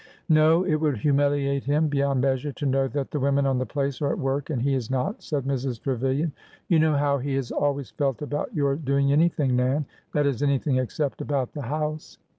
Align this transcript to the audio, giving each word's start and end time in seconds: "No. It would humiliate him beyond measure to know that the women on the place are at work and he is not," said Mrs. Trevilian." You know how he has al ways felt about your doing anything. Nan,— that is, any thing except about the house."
"No. 0.41 0.63
It 0.63 0.77
would 0.77 0.97
humiliate 0.97 1.65
him 1.65 1.87
beyond 1.87 2.21
measure 2.21 2.51
to 2.51 2.65
know 2.65 2.87
that 2.87 3.11
the 3.11 3.19
women 3.19 3.45
on 3.45 3.59
the 3.59 3.67
place 3.67 4.01
are 4.01 4.09
at 4.11 4.17
work 4.17 4.49
and 4.49 4.59
he 4.59 4.73
is 4.73 4.89
not," 4.89 5.21
said 5.21 5.43
Mrs. 5.43 5.79
Trevilian." 5.79 6.31
You 6.69 6.79
know 6.79 6.95
how 6.95 7.19
he 7.19 7.35
has 7.35 7.51
al 7.51 7.75
ways 7.75 7.91
felt 7.91 8.23
about 8.23 8.51
your 8.51 8.75
doing 8.75 9.11
anything. 9.11 9.55
Nan,— 9.55 9.85
that 10.15 10.25
is, 10.25 10.41
any 10.41 10.57
thing 10.57 10.77
except 10.77 11.21
about 11.21 11.53
the 11.53 11.61
house." 11.61 12.17